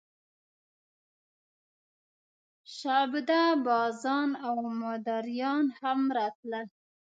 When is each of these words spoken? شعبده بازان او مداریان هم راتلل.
شعبده 2.77 3.43
بازان 3.65 4.29
او 4.47 4.57
مداریان 4.83 5.65
هم 5.79 5.99
راتلل. 6.17 6.67